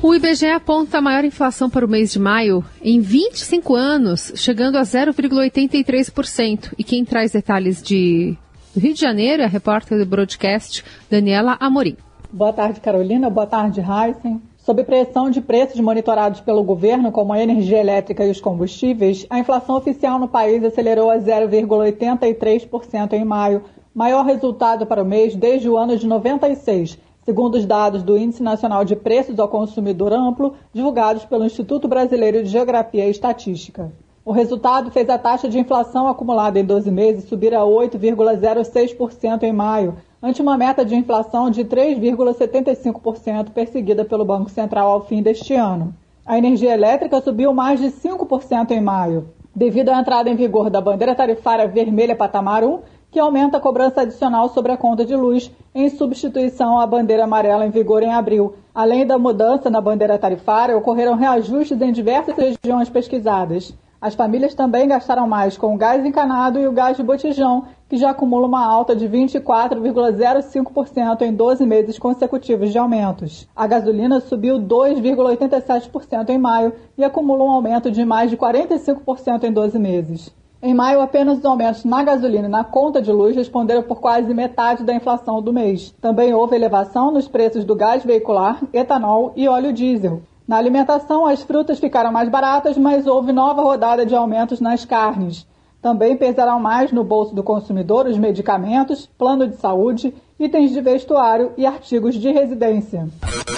O 0.07 0.13
IBGE 0.13 0.45
aponta 0.51 0.99
a 0.99 1.01
maior 1.01 1.25
inflação 1.25 1.67
para 1.67 1.83
o 1.83 1.89
mês 1.89 2.13
de 2.13 2.19
maio 2.19 2.63
em 2.79 2.99
25 2.99 3.73
anos, 3.73 4.31
chegando 4.35 4.77
a 4.77 4.83
0,83%. 4.83 6.75
E 6.77 6.83
quem 6.83 7.03
traz 7.03 7.31
detalhes 7.31 7.81
de 7.81 8.37
do 8.75 8.79
Rio 8.79 8.93
de 8.93 9.01
Janeiro 9.01 9.41
é 9.41 9.45
a 9.45 9.49
repórter 9.49 9.97
do 9.97 10.05
broadcast 10.05 10.85
Daniela 11.09 11.57
Amorim. 11.59 11.97
Boa 12.31 12.53
tarde, 12.53 12.81
Carolina. 12.81 13.31
Boa 13.31 13.47
tarde, 13.47 13.81
Heisen. 13.81 14.39
Sob 14.59 14.83
pressão 14.83 15.31
de 15.31 15.41
preços 15.41 15.79
monitorados 15.79 16.39
pelo 16.39 16.63
governo, 16.63 17.11
como 17.11 17.33
a 17.33 17.41
energia 17.41 17.79
elétrica 17.79 18.23
e 18.23 18.29
os 18.29 18.39
combustíveis, 18.39 19.25
a 19.27 19.39
inflação 19.39 19.75
oficial 19.75 20.19
no 20.19 20.27
país 20.27 20.63
acelerou 20.63 21.09
a 21.09 21.17
0,83% 21.17 23.13
em 23.13 23.25
maio, 23.25 23.63
maior 23.91 24.23
resultado 24.23 24.85
para 24.85 25.01
o 25.01 25.05
mês 25.05 25.35
desde 25.35 25.67
o 25.67 25.75
ano 25.75 25.97
de 25.97 26.05
96, 26.05 26.95
segundo 27.25 27.55
os 27.55 27.65
dados 27.65 28.03
do 28.03 28.15
Índice 28.15 28.43
Nacional 28.43 28.85
de 28.85 28.95
Preços 28.95 29.39
ao 29.39 29.47
Consumidor 29.47 30.13
Amplo, 30.13 30.53
divulgados 30.71 31.25
pelo 31.25 31.43
Instituto 31.43 31.87
Brasileiro 31.87 32.43
de 32.43 32.49
Geografia 32.49 33.07
e 33.07 33.09
Estatística. 33.09 33.91
O 34.23 34.31
resultado 34.31 34.91
fez 34.91 35.09
a 35.09 35.17
taxa 35.17 35.49
de 35.49 35.57
inflação 35.57 36.07
acumulada 36.07 36.59
em 36.59 36.63
12 36.63 36.91
meses 36.91 37.27
subir 37.27 37.53
a 37.55 37.61
8,06% 37.61 39.41
em 39.41 39.51
maio, 39.51 39.95
ante 40.21 40.39
uma 40.39 40.55
meta 40.55 40.85
de 40.85 40.95
inflação 40.95 41.49
de 41.49 41.65
3,75% 41.65 43.49
perseguida 43.49 44.05
pelo 44.05 44.23
Banco 44.23 44.49
Central 44.49 44.91
ao 44.91 45.05
fim 45.05 45.23
deste 45.23 45.55
ano. 45.55 45.95
A 46.23 46.37
energia 46.37 46.73
elétrica 46.73 47.21
subiu 47.21 47.53
mais 47.53 47.79
de 47.79 47.87
5% 47.87 48.69
em 48.69 48.81
maio, 48.81 49.29
devido 49.55 49.89
à 49.89 49.99
entrada 49.99 50.29
em 50.29 50.35
vigor 50.35 50.69
da 50.69 50.81
bandeira 50.81 51.15
tarifária 51.15 51.67
vermelha 51.67 52.15
patamar 52.15 52.63
1, 52.63 52.79
que 53.15 53.19
aumenta 53.21 53.55
a 53.55 53.61
cobrança 53.61 54.01
adicional 54.01 54.49
sobre 54.49 54.73
a 54.73 54.77
conta 54.77 55.05
de 55.05 55.15
luz, 55.15 55.49
em 55.73 55.89
substituição 55.89 56.77
à 56.77 56.85
bandeira 56.85 57.23
amarela 57.23 57.65
em 57.65 57.69
vigor 57.69 58.03
em 58.03 58.11
abril. 58.11 58.55
Além 58.73 59.07
da 59.07 59.17
mudança 59.17 59.69
na 59.69 59.79
bandeira 59.79 60.17
tarifária, 60.17 60.75
ocorreram 60.75 61.15
reajustes 61.15 61.79
em 61.79 61.93
diversas 61.93 62.35
regiões 62.35 62.89
pesquisadas. 62.89 63.73
As 64.01 64.15
famílias 64.15 64.53
também 64.53 64.89
gastaram 64.89 65.29
mais 65.29 65.57
com 65.57 65.73
o 65.73 65.77
gás 65.77 66.05
encanado 66.05 66.59
e 66.59 66.67
o 66.67 66.73
gás 66.73 66.97
de 66.97 67.03
botijão, 67.03 67.63
que 67.87 67.95
já 67.95 68.09
acumula 68.09 68.47
uma 68.47 68.65
alta 68.65 68.93
de 68.93 69.07
24,05% 69.07 71.21
em 71.21 71.31
12 71.31 71.65
meses 71.65 71.97
consecutivos 71.97 72.73
de 72.73 72.77
aumentos. 72.77 73.47
A 73.55 73.65
gasolina 73.65 74.19
subiu 74.19 74.59
2,87% 74.59 76.31
em 76.31 76.37
maio 76.37 76.73
e 76.97 77.03
acumula 77.05 77.45
um 77.45 77.51
aumento 77.51 77.89
de 77.89 78.03
mais 78.03 78.29
de 78.29 78.35
45% 78.35 79.45
em 79.45 79.53
12 79.53 79.79
meses. 79.79 80.35
Em 80.65 80.73
maio, 80.73 80.99
apenas 80.99 81.37
os 81.37 81.45
aumentos 81.45 81.85
na 81.85 82.01
gasolina 82.01 82.47
e 82.47 82.49
na 82.49 82.63
conta 82.63 82.99
de 82.99 83.11
luz 83.11 83.35
responderam 83.35 83.83
por 83.83 83.99
quase 83.99 84.33
metade 84.33 84.83
da 84.83 84.95
inflação 84.95 85.39
do 85.39 85.53
mês. 85.53 85.93
Também 86.01 86.33
houve 86.33 86.55
elevação 86.55 87.11
nos 87.11 87.27
preços 87.27 87.63
do 87.63 87.75
gás 87.75 88.03
veicular, 88.03 88.59
etanol 88.73 89.31
e 89.35 89.47
óleo 89.47 89.71
diesel. 89.71 90.23
Na 90.47 90.57
alimentação, 90.57 91.23
as 91.27 91.43
frutas 91.43 91.77
ficaram 91.77 92.11
mais 92.11 92.29
baratas, 92.29 92.79
mas 92.79 93.05
houve 93.05 93.31
nova 93.31 93.61
rodada 93.61 94.07
de 94.07 94.15
aumentos 94.15 94.59
nas 94.59 94.83
carnes. 94.83 95.45
Também 95.83 96.17
pesarão 96.17 96.59
mais 96.59 96.91
no 96.91 97.03
bolso 97.03 97.35
do 97.35 97.43
consumidor 97.43 98.07
os 98.07 98.17
medicamentos, 98.17 99.07
plano 99.19 99.47
de 99.47 99.57
saúde, 99.57 100.15
itens 100.39 100.71
de 100.71 100.81
vestuário 100.81 101.51
e 101.55 101.63
artigos 101.63 102.15
de 102.15 102.31
residência. 102.31 103.07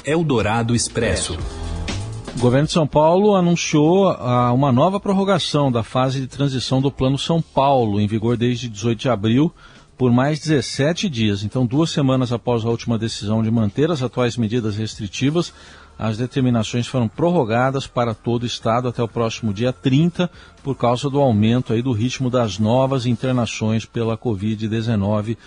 Eldorado 0.05 0.75
Expresso. 0.75 1.37
O 2.37 2.39
governo 2.39 2.67
de 2.67 2.73
São 2.73 2.85
Paulo 2.85 3.33
anunciou 3.33 4.09
ah, 4.09 4.53
uma 4.53 4.71
nova 4.71 4.99
prorrogação 4.99 5.71
da 5.71 5.81
fase 5.81 6.21
de 6.21 6.27
transição 6.27 6.79
do 6.79 6.91
Plano 6.91 7.17
São 7.17 7.41
Paulo, 7.41 7.99
em 7.99 8.05
vigor 8.05 8.37
desde 8.37 8.69
18 8.69 8.99
de 8.99 9.09
abril, 9.09 9.51
por 9.97 10.11
mais 10.11 10.39
17 10.39 11.09
dias. 11.09 11.43
Então, 11.43 11.65
duas 11.65 11.89
semanas 11.89 12.31
após 12.31 12.63
a 12.63 12.69
última 12.69 12.95
decisão 12.95 13.41
de 13.41 13.49
manter 13.49 13.89
as 13.89 14.03
atuais 14.03 14.37
medidas 14.37 14.77
restritivas, 14.77 15.51
as 15.97 16.15
determinações 16.15 16.85
foram 16.85 17.07
prorrogadas 17.07 17.87
para 17.87 18.13
todo 18.13 18.43
o 18.43 18.45
estado 18.45 18.87
até 18.87 19.01
o 19.01 19.07
próximo 19.07 19.51
dia 19.51 19.73
30 19.73 20.29
por 20.61 20.75
causa 20.75 21.09
do 21.09 21.19
aumento 21.19 21.73
aí 21.73 21.81
do 21.81 21.91
ritmo 21.91 22.29
das 22.29 22.59
novas 22.59 23.07
internações 23.07 23.83
pela 23.83 24.15
Covid-19 24.15 25.37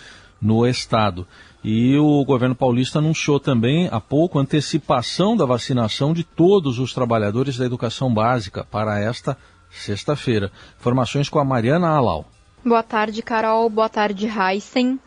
no 0.40 0.66
estado. 0.66 1.26
E 1.62 1.96
o 1.98 2.24
governo 2.24 2.54
paulista 2.54 2.98
anunciou 2.98 3.38
também 3.38 3.88
há 3.92 4.00
pouco 4.00 4.38
antecipação 4.38 5.36
da 5.36 5.44
vacinação 5.44 6.12
de 6.12 6.24
todos 6.24 6.78
os 6.78 6.94
trabalhadores 6.94 7.56
da 7.56 7.66
educação 7.66 8.12
básica 8.12 8.64
para 8.64 8.98
esta 8.98 9.36
sexta-feira. 9.70 10.50
Informações 10.78 11.28
com 11.28 11.38
a 11.38 11.44
Mariana 11.44 11.88
Alau. 11.88 12.24
Boa 12.64 12.82
tarde, 12.82 13.22
Carol. 13.22 13.68
Boa 13.68 13.88
tarde, 13.88 14.26
Heisen 14.26 14.98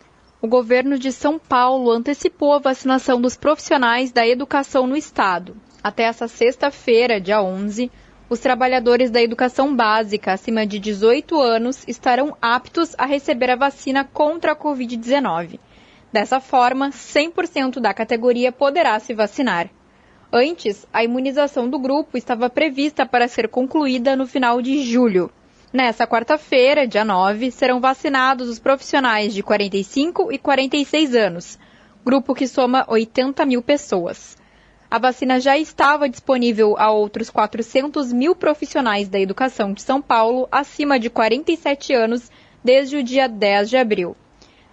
o 0.43 0.47
governo 0.47 0.99
de 0.99 1.09
São 1.09 1.39
Paulo 1.39 1.89
antecipou 1.89 2.51
a 2.51 2.59
vacinação 2.59 3.21
dos 3.21 3.37
profissionais 3.37 4.11
da 4.11 4.27
educação 4.27 4.85
no 4.85 4.97
estado. 4.97 5.55
Até 5.81 6.03
essa 6.03 6.27
sexta-feira, 6.27 7.21
dia 7.21 7.41
11, 7.41 7.89
os 8.29 8.39
trabalhadores 8.39 9.11
da 9.11 9.21
educação 9.21 9.75
básica 9.75 10.33
acima 10.33 10.65
de 10.65 10.79
18 10.79 11.39
anos 11.39 11.83
estarão 11.87 12.35
aptos 12.41 12.95
a 12.97 13.05
receber 13.05 13.49
a 13.51 13.55
vacina 13.55 14.03
contra 14.03 14.53
a 14.53 14.55
Covid-19. 14.55 15.59
Dessa 16.11 16.39
forma, 16.39 16.89
100% 16.89 17.79
da 17.79 17.93
categoria 17.93 18.51
poderá 18.51 18.99
se 18.99 19.13
vacinar. 19.13 19.69
Antes, 20.31 20.87
a 20.91 21.03
imunização 21.03 21.69
do 21.69 21.77
grupo 21.77 22.17
estava 22.17 22.49
prevista 22.49 23.05
para 23.05 23.27
ser 23.27 23.47
concluída 23.49 24.15
no 24.15 24.25
final 24.25 24.61
de 24.61 24.83
julho. 24.83 25.29
Nessa 25.71 26.07
quarta-feira, 26.07 26.87
dia 26.87 27.03
9, 27.03 27.51
serão 27.51 27.79
vacinados 27.79 28.47
os 28.47 28.59
profissionais 28.59 29.33
de 29.33 29.41
45 29.41 30.31
e 30.31 30.37
46 30.37 31.15
anos, 31.15 31.59
grupo 32.05 32.35
que 32.35 32.47
soma 32.47 32.85
80 32.87 33.45
mil 33.45 33.61
pessoas. 33.61 34.37
A 34.93 34.99
vacina 34.99 35.39
já 35.39 35.57
estava 35.57 36.07
disponível 36.07 36.75
a 36.77 36.91
outros 36.91 37.27
400 37.31 38.13
mil 38.13 38.35
profissionais 38.35 39.09
da 39.09 39.19
educação 39.19 39.73
de 39.73 39.81
São 39.81 39.99
Paulo 39.99 40.47
acima 40.51 40.99
de 40.99 41.09
47 41.09 41.95
anos 41.95 42.29
desde 42.63 42.97
o 42.97 43.03
dia 43.03 43.27
10 43.27 43.71
de 43.71 43.77
abril. 43.77 44.15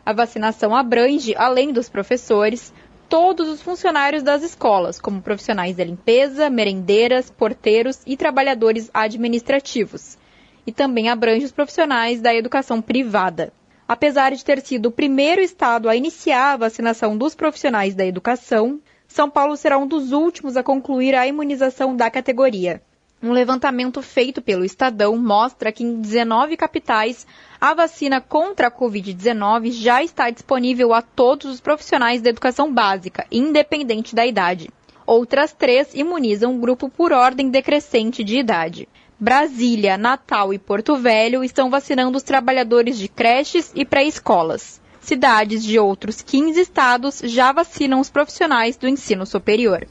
A 0.05 0.13
vacinação 0.13 0.77
abrange, 0.77 1.35
além 1.35 1.73
dos 1.73 1.89
professores, 1.89 2.71
todos 3.09 3.49
os 3.49 3.63
funcionários 3.63 4.23
das 4.23 4.43
escolas, 4.43 5.01
como 5.01 5.23
profissionais 5.23 5.75
da 5.77 5.85
limpeza, 5.85 6.51
merendeiras, 6.51 7.31
porteiros 7.31 8.03
e 8.07 8.15
trabalhadores 8.15 8.91
administrativos 8.93 10.19
e 10.67 10.71
também 10.71 11.09
abrange 11.09 11.47
os 11.47 11.53
profissionais 11.53 12.21
da 12.21 12.35
educação 12.35 12.83
privada. 12.83 13.55
Apesar 13.89 14.33
de 14.33 14.45
ter 14.45 14.61
sido 14.61 14.91
o 14.91 14.93
primeiro 14.93 15.41
estado 15.41 15.89
a 15.89 15.97
iniciar 15.97 16.53
a 16.53 16.57
vacinação 16.59 17.17
dos 17.17 17.35
profissionais 17.35 17.95
da 17.95 18.05
educação, 18.05 18.79
São 19.11 19.29
Paulo 19.29 19.57
será 19.57 19.77
um 19.77 19.89
dos 19.89 20.13
últimos 20.13 20.57
a 20.57 20.63
concluir 20.63 21.17
a 21.17 21.27
imunização 21.27 21.97
da 21.97 22.09
categoria. 22.09 22.81
Um 23.21 23.33
levantamento 23.33 24.01
feito 24.01 24.41
pelo 24.41 24.65
Estadão 24.65 25.17
mostra 25.17 25.73
que 25.73 25.83
em 25.83 26.01
19 26.01 26.57
capitais 26.57 27.27
a 27.61 27.75
vacina 27.75 28.21
contra 28.21 28.69
a 28.69 28.71
Covid-19 28.71 29.73
já 29.73 30.01
está 30.01 30.31
disponível 30.31 30.95
a 30.95 31.03
todos 31.03 31.51
os 31.51 31.61
profissionais 31.61 32.23
da 32.23 32.31
educação 32.31 32.73
básica, 32.73 33.27
independente 33.33 34.15
da 34.15 34.25
idade. 34.25 34.71
Outras 35.05 35.53
três 35.53 35.93
imunizam 35.93 36.55
o 36.55 36.61
grupo 36.61 36.89
por 36.89 37.13
ordem 37.13 37.51
decrescente 37.51 38.23
de 38.23 38.39
idade. 38.39 38.89
Brasília, 39.19 39.99
Natal 39.99 40.55
e 40.55 40.59
Porto 40.59 40.97
Velho 40.97 41.43
estão 41.43 41.69
vacinando 41.69 42.17
os 42.17 42.23
trabalhadores 42.23 42.97
de 42.97 43.09
creches 43.09 43.73
e 43.75 43.85
pré-escolas. 43.85 44.81
Cidades 45.01 45.65
de 45.65 45.79
outros 45.79 46.23
15 46.23 46.61
estados 46.61 47.23
já 47.25 47.53
vacinam 47.53 48.01
os 48.01 48.11
profissionais 48.11 48.77
do 48.77 48.87
ensino 48.87 49.25
superior. 49.27 49.87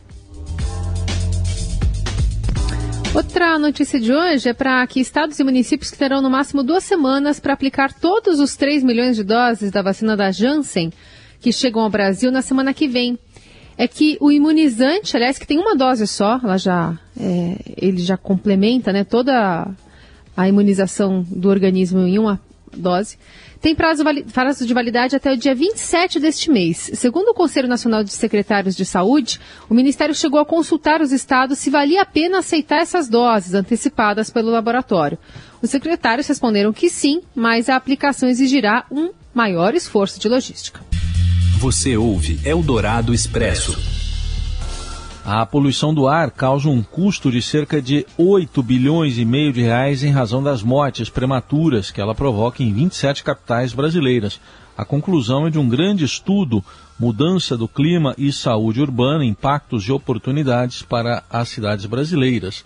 Outra 3.13 3.57
notícia 3.57 3.99
de 3.99 4.13
hoje 4.13 4.49
é 4.49 4.53
para 4.53 4.85
que 4.85 4.99
estados 4.99 5.39
e 5.39 5.43
municípios 5.43 5.91
terão 5.91 6.21
no 6.21 6.29
máximo 6.29 6.63
duas 6.63 6.83
semanas 6.83 7.39
para 7.39 7.53
aplicar 7.53 7.91
todos 7.91 8.39
os 8.39 8.55
3 8.55 8.83
milhões 8.83 9.15
de 9.15 9.23
doses 9.23 9.71
da 9.71 9.81
vacina 9.81 10.15
da 10.15 10.31
Janssen 10.31 10.93
que 11.41 11.51
chegam 11.51 11.81
ao 11.81 11.89
Brasil 11.89 12.31
na 12.31 12.41
semana 12.41 12.73
que 12.73 12.87
vem 12.87 13.17
é 13.77 13.87
que 13.87 14.17
o 14.19 14.29
imunizante, 14.29 15.15
aliás, 15.15 15.39
que 15.39 15.47
tem 15.47 15.57
uma 15.57 15.75
dose 15.75 16.05
só, 16.05 16.39
ela 16.43 16.57
já, 16.57 16.99
é, 17.19 17.55
ele 17.77 17.99
já 17.99 18.17
complementa 18.17 18.91
né, 18.91 19.05
toda 19.05 19.69
a 20.35 20.47
imunização 20.49 21.25
do 21.29 21.49
organismo 21.49 22.01
em 22.01 22.19
uma, 22.19 22.39
dose, 22.75 23.17
tem 23.61 23.75
prazo, 23.75 24.03
prazo, 24.31 24.65
de 24.65 24.73
validade 24.73 25.15
até 25.15 25.33
o 25.33 25.37
dia 25.37 25.53
27 25.53 26.19
deste 26.19 26.49
mês. 26.49 26.91
Segundo 26.93 27.29
o 27.29 27.33
Conselho 27.33 27.67
Nacional 27.67 28.03
de 28.03 28.11
Secretários 28.11 28.75
de 28.75 28.85
Saúde, 28.85 29.39
o 29.69 29.73
Ministério 29.73 30.15
chegou 30.15 30.39
a 30.39 30.45
consultar 30.45 31.01
os 31.01 31.11
estados 31.11 31.59
se 31.59 31.69
valia 31.69 32.01
a 32.01 32.05
pena 32.05 32.39
aceitar 32.39 32.77
essas 32.77 33.09
doses 33.09 33.53
antecipadas 33.53 34.29
pelo 34.29 34.49
laboratório. 34.49 35.17
Os 35.61 35.69
secretários 35.69 36.27
responderam 36.27 36.71
que 36.71 36.89
sim, 36.89 37.21
mas 37.35 37.67
a 37.67 37.75
aplicação 37.75 38.29
exigirá 38.29 38.85
um 38.89 39.11
maior 39.33 39.75
esforço 39.75 40.19
de 40.19 40.29
logística. 40.29 40.79
Você 41.59 41.97
ouve 41.97 42.39
Eldorado 42.45 43.13
Expresso. 43.13 43.98
A 45.31 45.45
poluição 45.45 45.93
do 45.93 46.07
ar 46.07 46.31
causa 46.31 46.69
um 46.69 46.81
custo 46.81 47.29
de 47.29 47.39
cerca 47.39 47.79
de 47.79 48.03
8 48.17 48.63
bilhões 48.63 49.19
e 49.19 49.23
meio 49.23 49.53
de 49.53 49.61
reais 49.61 50.03
em 50.03 50.09
razão 50.09 50.41
das 50.41 50.63
mortes 50.63 51.07
prematuras 51.07 51.91
que 51.91 52.01
ela 52.01 52.15
provoca 52.15 52.63
em 52.63 52.73
27 52.73 53.23
capitais 53.23 53.71
brasileiras. 53.71 54.41
A 54.75 54.83
conclusão 54.83 55.45
é 55.45 55.51
de 55.51 55.59
um 55.59 55.69
grande 55.69 56.03
estudo, 56.03 56.65
Mudança 56.99 57.55
do 57.55 57.67
Clima 57.67 58.15
e 58.17 58.33
Saúde 58.33 58.81
Urbana, 58.81 59.23
Impactos 59.23 59.83
e 59.83 59.91
Oportunidades 59.91 60.81
para 60.81 61.23
as 61.29 61.49
Cidades 61.49 61.85
Brasileiras. 61.85 62.65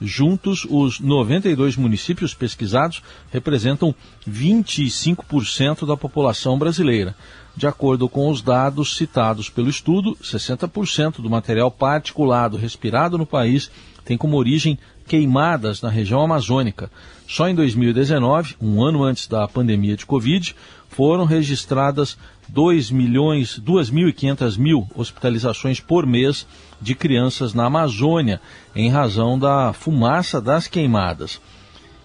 Juntos, 0.00 0.64
os 0.70 1.00
92 1.00 1.76
municípios 1.76 2.32
pesquisados 2.32 3.02
representam 3.32 3.92
25% 4.30 5.84
da 5.84 5.96
população 5.96 6.56
brasileira. 6.56 7.16
De 7.56 7.66
acordo 7.66 8.08
com 8.08 8.28
os 8.28 8.42
dados 8.42 8.96
citados 8.96 9.48
pelo 9.48 9.70
estudo, 9.70 10.16
60% 10.16 11.20
do 11.20 11.30
material 11.30 11.70
particulado 11.70 12.56
respirado 12.56 13.16
no 13.16 13.24
país 13.24 13.70
tem 14.04 14.18
como 14.18 14.36
origem 14.36 14.78
queimadas 15.06 15.80
na 15.80 15.88
região 15.88 16.20
amazônica. 16.20 16.90
Só 17.28 17.48
em 17.48 17.54
2019, 17.54 18.56
um 18.60 18.82
ano 18.82 19.04
antes 19.04 19.28
da 19.28 19.46
pandemia 19.46 19.96
de 19.96 20.04
Covid, 20.04 20.54
foram 20.88 21.24
registradas 21.24 22.18
2 22.48 22.90
milhões, 22.90 23.58
2.500 23.58 24.58
mil 24.58 24.86
hospitalizações 24.94 25.80
por 25.80 26.06
mês 26.06 26.46
de 26.80 26.94
crianças 26.94 27.54
na 27.54 27.66
Amazônia, 27.66 28.40
em 28.74 28.90
razão 28.90 29.38
da 29.38 29.72
fumaça 29.72 30.40
das 30.40 30.66
queimadas. 30.66 31.40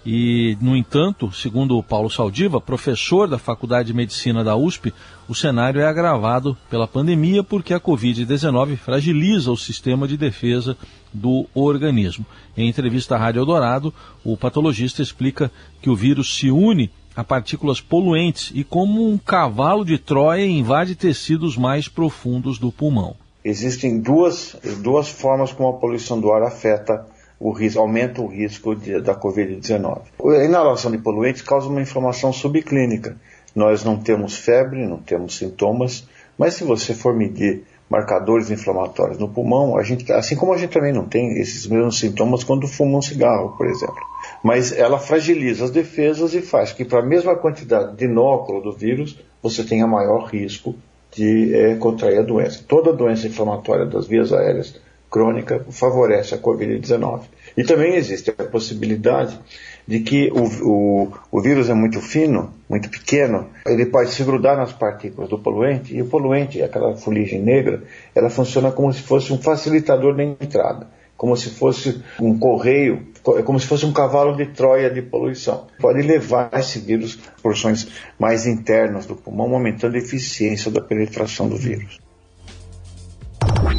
E, 0.05 0.57
no 0.61 0.77
entanto, 0.77 1.31
segundo 1.31 1.81
Paulo 1.83 2.09
Saldiva, 2.09 2.61
professor 2.61 3.27
da 3.27 3.37
Faculdade 3.37 3.87
de 3.87 3.93
Medicina 3.93 4.43
da 4.43 4.55
USP, 4.55 4.93
o 5.27 5.35
cenário 5.35 5.81
é 5.81 5.85
agravado 5.85 6.57
pela 6.69 6.87
pandemia 6.87 7.43
porque 7.43 7.73
a 7.73 7.79
Covid-19 7.79 8.77
fragiliza 8.77 9.51
o 9.51 9.57
sistema 9.57 10.07
de 10.07 10.15
defesa 10.15 10.77
do 11.13 11.45
organismo. 11.53 12.25
Em 12.55 12.69
entrevista 12.69 13.15
à 13.15 13.17
Rádio 13.17 13.41
Eldorado, 13.41 13.93
o 14.23 14.37
patologista 14.37 15.01
explica 15.01 15.51
que 15.81 15.89
o 15.89 15.95
vírus 15.95 16.33
se 16.33 16.49
une 16.49 16.89
a 17.15 17.23
partículas 17.23 17.81
poluentes 17.81 18.51
e, 18.55 18.63
como 18.63 19.05
um 19.05 19.17
cavalo 19.17 19.83
de 19.83 19.97
Troia, 19.97 20.45
invade 20.45 20.95
tecidos 20.95 21.57
mais 21.57 21.89
profundos 21.89 22.57
do 22.57 22.71
pulmão. 22.71 23.15
Existem 23.43 23.99
duas, 23.99 24.55
duas 24.81 25.09
formas 25.09 25.51
como 25.51 25.69
a 25.69 25.73
poluição 25.73 26.19
do 26.19 26.31
ar 26.31 26.43
afeta 26.43 27.05
o 27.39 27.51
risco, 27.51 27.79
aumenta 27.79 28.21
o 28.21 28.27
risco 28.27 28.75
de, 28.75 28.99
da 28.99 29.15
Covid-19. 29.15 30.01
A 30.23 30.43
inalação 30.43 30.91
de 30.91 30.97
poluentes 30.97 31.41
causa 31.41 31.69
uma 31.69 31.81
inflamação 31.81 32.33
subclínica. 32.33 33.15
Nós 33.55 33.83
não 33.83 33.97
temos 33.97 34.37
febre, 34.37 34.85
não 34.85 34.97
temos 34.97 35.37
sintomas, 35.37 36.07
mas 36.37 36.55
se 36.55 36.63
você 36.63 36.93
for 36.93 37.15
medir 37.15 37.63
marcadores 37.89 38.51
inflamatórios 38.51 39.17
no 39.17 39.27
pulmão, 39.27 39.75
a 39.75 39.83
gente, 39.83 40.11
assim 40.13 40.35
como 40.35 40.53
a 40.53 40.57
gente 40.57 40.71
também 40.71 40.93
não 40.93 41.05
tem 41.05 41.39
esses 41.39 41.65
mesmos 41.65 41.97
sintomas 41.97 42.43
quando 42.43 42.67
fuma 42.67 42.99
um 42.99 43.01
cigarro, 43.01 43.55
por 43.57 43.65
exemplo. 43.65 43.97
Mas 44.43 44.71
ela 44.71 44.99
fragiliza 44.99 45.65
as 45.65 45.71
defesas 45.71 46.35
e 46.35 46.41
faz 46.41 46.71
que 46.71 46.85
para 46.85 46.99
a 46.99 47.05
mesma 47.05 47.35
quantidade 47.35 47.95
de 47.95 48.05
inóculo 48.05 48.61
do 48.61 48.71
vírus, 48.71 49.17
você 49.41 49.63
tenha 49.63 49.87
maior 49.87 50.25
risco 50.25 50.75
de 51.11 51.55
é, 51.55 51.75
contrair 51.75 52.19
a 52.19 52.23
doença. 52.23 52.63
Toda 52.67 52.93
doença 52.93 53.27
inflamatória 53.27 53.85
das 53.85 54.05
vias 54.05 54.31
aéreas 54.31 54.79
crônica 55.09 55.65
favorece 55.69 56.35
a 56.35 56.37
Covid-19. 56.37 57.21
E 57.57 57.63
também 57.63 57.95
existe 57.95 58.33
a 58.37 58.43
possibilidade 58.43 59.39
de 59.87 60.01
que 60.01 60.31
o, 60.31 60.43
o, 60.67 61.13
o, 61.31 61.41
vírus 61.41 61.67
é 61.67 61.73
muito 61.73 61.99
fino, 61.99 62.53
muito 62.69 62.89
pequeno, 62.89 63.47
ele 63.65 63.87
pode 63.87 64.11
se 64.11 64.23
grudar 64.23 64.55
nas 64.55 64.71
partículas 64.71 65.29
do 65.29 65.39
poluente, 65.39 65.95
e 65.95 66.01
o 66.01 66.05
poluente, 66.05 66.61
aquela 66.61 66.95
fuligem 66.95 67.41
negra, 67.41 67.83
ela 68.13 68.29
funciona 68.29 68.71
como 68.71 68.93
se 68.93 69.01
fosse 69.01 69.33
um 69.33 69.41
facilitador 69.41 70.15
da 70.15 70.23
entrada, 70.23 70.87
como 71.17 71.35
se 71.35 71.49
fosse 71.49 72.03
um 72.21 72.37
correio, 72.37 73.07
como 73.43 73.59
se 73.59 73.65
fosse 73.65 73.85
um 73.85 73.91
cavalo 73.91 74.37
de 74.37 74.45
Troia 74.45 74.91
de 74.91 75.01
poluição. 75.01 75.65
Pode 75.79 76.03
levar 76.03 76.51
esse 76.53 76.77
vírus 76.79 77.17
a 77.35 77.41
porções 77.41 77.87
mais 78.19 78.45
internas 78.45 79.07
do 79.07 79.15
pulmão, 79.15 79.53
aumentando 79.55 79.95
a 79.95 79.99
eficiência 79.99 80.69
da 80.69 80.81
penetração 80.81 81.49
do 81.49 81.57
vírus. 81.57 81.99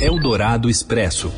Eldorado 0.01 0.69
Expresso. 0.69 1.33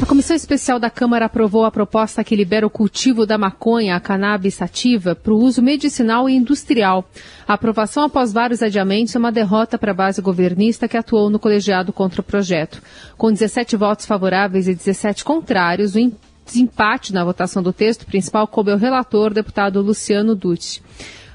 A 0.00 0.04
Comissão 0.04 0.36
Especial 0.36 0.78
da 0.78 0.90
Câmara 0.90 1.24
aprovou 1.24 1.64
a 1.64 1.70
proposta 1.70 2.22
que 2.22 2.36
libera 2.36 2.66
o 2.66 2.70
cultivo 2.70 3.24
da 3.24 3.38
maconha, 3.38 3.96
a 3.96 4.00
cannabis 4.00 4.54
sativa, 4.54 5.14
para 5.14 5.32
o 5.32 5.38
uso 5.38 5.62
medicinal 5.62 6.28
e 6.28 6.34
industrial. 6.34 7.08
A 7.48 7.54
aprovação 7.54 8.04
após 8.04 8.30
vários 8.30 8.62
adiamentos 8.62 9.14
é 9.14 9.18
uma 9.18 9.32
derrota 9.32 9.78
para 9.78 9.92
a 9.92 9.94
base 9.94 10.20
governista 10.20 10.86
que 10.86 10.98
atuou 10.98 11.30
no 11.30 11.38
colegiado 11.38 11.94
contra 11.94 12.20
o 12.20 12.24
projeto. 12.24 12.82
Com 13.16 13.32
17 13.32 13.74
votos 13.74 14.04
favoráveis 14.04 14.68
e 14.68 14.74
17 14.74 15.24
contrários, 15.24 15.94
o 15.94 16.12
desempate 16.44 17.14
na 17.14 17.24
votação 17.24 17.62
do 17.62 17.72
texto 17.72 18.04
principal 18.04 18.46
coube 18.46 18.72
ao 18.72 18.78
relator, 18.78 19.32
deputado 19.32 19.80
Luciano 19.80 20.34
Dutti. 20.34 20.82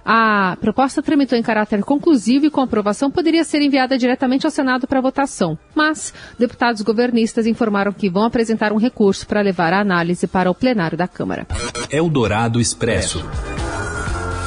A 0.05 0.57
proposta 0.59 1.01
tramitou 1.01 1.37
em 1.37 1.43
caráter 1.43 1.83
conclusivo 1.83 2.45
e 2.45 2.49
com 2.49 2.61
aprovação 2.61 3.11
poderia 3.11 3.43
ser 3.43 3.61
enviada 3.61 3.97
diretamente 3.97 4.45
ao 4.45 4.51
Senado 4.51 4.87
para 4.87 5.01
votação. 5.01 5.57
Mas 5.75 6.13
deputados 6.39 6.81
governistas 6.81 7.45
informaram 7.45 7.93
que 7.93 8.09
vão 8.09 8.25
apresentar 8.25 8.73
um 8.73 8.77
recurso 8.77 9.27
para 9.27 9.41
levar 9.41 9.73
a 9.73 9.81
análise 9.81 10.27
para 10.27 10.49
o 10.49 10.55
plenário 10.55 10.97
da 10.97 11.07
Câmara. 11.07 11.45
Eldorado 11.89 12.59
Expresso. 12.59 13.23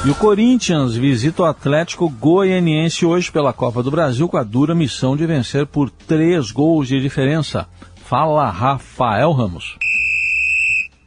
E 0.05 0.09
o 0.09 0.15
Corinthians 0.15 0.95
visita 0.95 1.41
o 1.41 1.45
Atlético 1.45 2.07
Goianiense 2.07 3.05
hoje 3.05 3.31
pela 3.31 3.51
Copa 3.51 3.81
do 3.81 3.89
Brasil 3.89 4.29
com 4.29 4.37
a 4.37 4.43
dura 4.43 4.75
missão 4.75 5.17
de 5.17 5.25
vencer 5.25 5.65
por 5.65 5.89
três 5.89 6.51
gols 6.51 6.87
de 6.87 7.01
diferença. 7.01 7.67
Fala 8.03 8.51
Rafael 8.51 9.31
Ramos. 9.31 9.77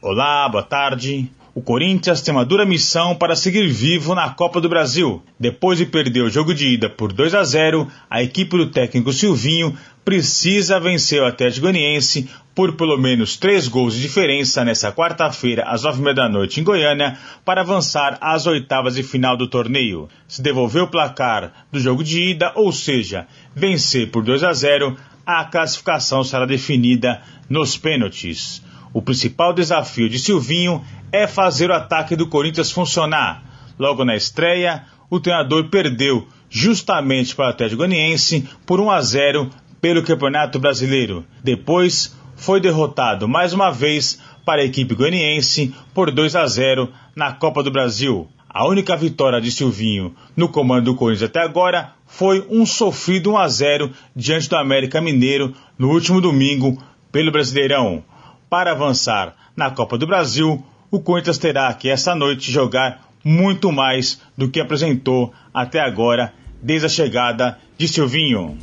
Olá, 0.02 0.48
boa 0.48 0.64
tarde 0.64 1.30
o 1.59 1.61
Corinthians 1.61 2.23
tem 2.23 2.33
uma 2.33 2.44
dura 2.44 2.64
missão 2.64 3.16
para 3.16 3.35
seguir 3.35 3.66
vivo 3.66 4.14
na 4.14 4.31
Copa 4.31 4.61
do 4.61 4.68
Brasil. 4.68 5.21
Depois 5.40 5.77
de 5.77 5.87
perder 5.87 6.23
o 6.23 6.31
jogo 6.31 6.55
de 6.55 6.68
ida 6.68 6.88
por 6.88 7.12
2 7.12 7.35
a 7.35 7.42
0, 7.42 7.88
a 8.09 8.23
equipe 8.23 8.57
do 8.57 8.71
técnico 8.71 9.12
Silvinho 9.12 9.77
precisa 10.05 10.79
vencer 10.79 11.21
o 11.21 11.27
Atlético 11.27 11.62
Goianiense 11.62 12.31
por 12.55 12.77
pelo 12.77 12.97
menos 12.97 13.37
três 13.37 13.66
gols 13.66 13.94
de 13.94 14.03
diferença 14.03 14.64
nesta 14.64 14.92
quarta-feira 14.92 15.64
às 15.64 15.83
nove 15.83 15.99
e 15.99 16.03
meia 16.03 16.14
da 16.14 16.29
noite 16.29 16.61
em 16.61 16.62
Goiânia 16.62 17.18
para 17.44 17.62
avançar 17.62 18.18
às 18.21 18.47
oitavas 18.47 18.94
de 18.94 19.03
final 19.03 19.37
do 19.37 19.49
torneio. 19.49 20.09
Se 20.29 20.40
devolver 20.40 20.85
o 20.85 20.88
placar 20.88 21.66
do 21.73 21.81
jogo 21.81 22.05
de 22.05 22.23
ida, 22.23 22.53
ou 22.55 22.71
seja, 22.71 23.27
vencer 23.53 24.12
por 24.12 24.23
2 24.23 24.44
a 24.44 24.53
0, 24.53 24.97
a 25.27 25.44
classificação 25.44 26.23
será 26.23 26.47
definida 26.47 27.21
nos 27.51 27.77
pênaltis. 27.77 28.62
O 28.92 29.03
principal 29.03 29.53
desafio 29.53 30.09
de 30.09 30.18
Silvinho 30.18 30.83
é 31.12 31.27
fazer 31.27 31.70
o 31.70 31.74
ataque 31.74 32.16
do 32.16 32.27
Corinthians 32.27 32.70
funcionar. 32.70 33.42
Logo 33.79 34.05
na 34.05 34.16
estreia, 34.16 34.85
o 35.11 35.20
treinador 35.20 35.68
perdeu 35.68 36.27
justamente 36.51 37.35
para 37.35 37.46
o 37.46 37.48
Atlético 37.51 37.79
Goianiense 37.79 38.48
por 38.66 38.81
1 38.81 38.90
a 38.90 39.01
0 39.01 39.51
pelo 39.81 40.03
Campeonato 40.03 40.59
Brasileiro. 40.59 41.24
Depois, 41.42 42.16
foi 42.37 42.61
derrotado 42.61 43.29
mais 43.29 43.53
uma 43.53 43.70
vez 43.70 44.20
para 44.44 44.62
a 44.62 44.64
equipe 44.64 44.94
goianiense 44.94 45.74
por 45.92 46.11
2 46.11 46.37
a 46.37 46.46
0 46.46 46.88
na 47.14 47.33
Copa 47.33 47.62
do 47.62 47.70
Brasil. 47.70 48.29
A 48.48 48.66
única 48.66 48.96
vitória 48.96 49.40
de 49.40 49.53
Silvinho 49.53 50.14
no 50.35 50.48
comando 50.48 50.87
do 50.87 50.94
Corinthians 50.94 51.29
até 51.29 51.42
agora 51.42 51.92
foi 52.07 52.46
um 52.48 52.64
sofrido 52.64 53.33
1 53.33 53.37
a 53.37 53.48
0 53.48 53.90
diante 54.16 54.48
do 54.48 54.57
América 54.57 55.01
Mineiro 55.01 55.53
no 55.77 55.90
último 55.90 56.20
domingo 56.20 56.83
pelo 57.12 57.31
Brasileirão. 57.31 58.03
Para 58.48 58.72
avançar 58.72 59.34
na 59.54 59.70
Copa 59.70 59.98
do 59.98 60.06
Brasil, 60.06 60.64
o 60.90 61.00
Corinthians 61.00 61.37
terá 61.37 61.72
que 61.74 61.90
essa 61.90 62.14
noite 62.14 62.50
jogar 62.50 63.06
muito 63.22 63.70
mais 63.70 64.22
do 64.37 64.50
que 64.50 64.58
apresentou 64.58 65.34
até 65.52 65.80
agora 65.80 66.32
desde 66.62 66.87
a 66.87 66.88
chegada 66.88 67.58
de 67.76 67.87
Silvinho. 67.87 68.56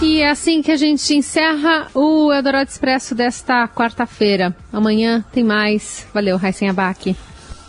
E 0.00 0.20
é 0.20 0.30
assim 0.30 0.62
que 0.62 0.72
a 0.72 0.76
gente 0.76 1.14
encerra 1.14 1.88
o 1.94 2.32
Eldorado 2.32 2.68
Expresso 2.68 3.14
desta 3.14 3.68
quarta-feira. 3.68 4.56
Amanhã 4.72 5.24
tem 5.32 5.44
mais. 5.44 6.08
Valeu, 6.12 6.36
Raíssen 6.36 6.70
Abac. 6.70 7.14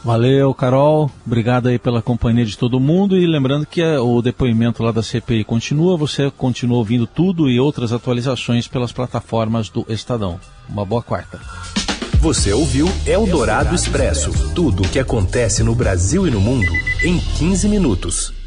Valeu, 0.04 0.54
Carol. 0.54 1.10
Obrigado 1.26 1.70
aí 1.70 1.80
pela 1.80 2.02
companhia 2.02 2.46
de 2.46 2.58
todo 2.58 2.80
mundo. 2.80 3.18
E 3.18 3.26
lembrando 3.26 3.66
que 3.66 3.82
é, 3.82 3.98
o 3.98 4.22
depoimento 4.22 4.84
lá 4.84 4.92
da 4.92 5.02
CPI 5.02 5.46
continua. 5.46 5.96
Você 5.96 6.30
continua 6.30 6.78
ouvindo 6.78 7.08
tudo 7.08 7.50
e 7.50 7.60
outras 7.60 7.94
atualizações 7.94 8.68
pelas 8.68 8.92
plataformas 8.92 9.70
do 9.70 9.86
Estadão. 9.88 10.40
Uma 10.68 10.86
boa 10.86 11.02
quarta. 11.02 11.40
Você 12.20 12.52
ouviu 12.54 12.88
Eldorado 13.06 13.74
Expresso 13.74 14.32
tudo 14.54 14.84
o 14.84 14.90
que 14.90 15.00
acontece 15.00 15.64
no 15.64 15.76
Brasil 15.76 16.28
e 16.28 16.32
no 16.32 16.42
mundo 16.42 16.72
em 17.04 17.20
15 17.20 17.68
minutos. 17.70 18.43